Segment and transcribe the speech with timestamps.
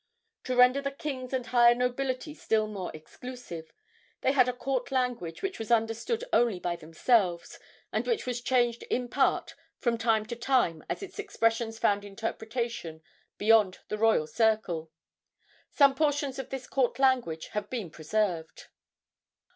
[0.45, 3.71] To render the kings and higher nobility still more exclusive,
[4.21, 7.59] they had a court language which was understood only by themselves,
[7.93, 13.03] and which was changed in part from time to time as its expressions found interpretation
[13.37, 14.89] beyond the royal circle.
[15.69, 18.69] Some portions of this court language have been preserved.